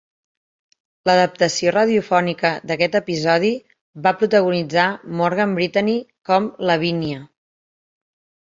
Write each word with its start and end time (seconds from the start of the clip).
L'adaptació 1.09 1.73
radiofònica 1.75 2.51
d'aquest 2.71 2.97
episodi 3.01 3.51
va 4.07 4.15
protagonitzar 4.23 4.87
Morgan 5.21 5.55
Brittany 5.59 5.95
com 6.31 6.49
Lavinia. 6.71 7.23